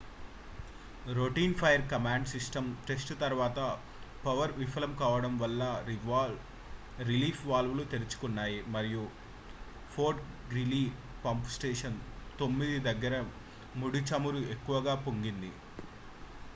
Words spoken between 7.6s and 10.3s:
లు తెరుచుకున్నాయి మరియు ఫోర్ట్